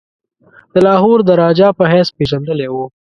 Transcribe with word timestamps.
د 0.71 0.75
لاهور 0.87 1.19
د 1.25 1.29
راجا 1.41 1.69
په 1.77 1.83
حیث 1.91 2.07
پيژندلی 2.17 2.67
وو. 2.69 2.85